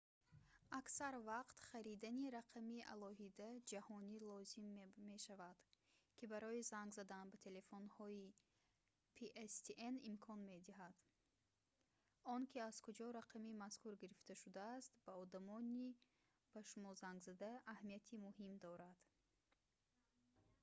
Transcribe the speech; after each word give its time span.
аксар 0.79 1.13
вақт 1.31 1.57
харидани 1.69 2.25
рақами 2.37 2.87
алоҳида 2.93 3.49
ҷаҳонӣ 3.71 4.15
лозим 4.31 4.67
мешавад 5.11 5.57
ки 6.17 6.23
барои 6.33 6.67
занг 6.71 6.89
задан 6.99 7.25
ба 7.31 7.37
телефонҳои 7.45 8.25
pstn 9.15 9.95
имкон 10.11 10.39
медиҳад 10.51 10.95
он 12.35 12.41
ки 12.51 12.57
аз 12.69 12.75
куҷо 12.85 13.05
рақами 13.19 13.57
мазкур 13.63 13.93
гирифта 14.03 14.33
шудааст 14.43 14.91
ба 15.05 15.13
одамони 15.23 15.85
ба 16.53 16.61
шумо 16.69 16.91
зангзананда 17.03 17.51
аҳамияти 17.73 18.15
муҳим 18.25 18.53
дорад 18.65 18.99